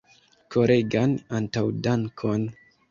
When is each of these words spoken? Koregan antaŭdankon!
Koregan 0.55 1.13
antaŭdankon! 1.41 2.53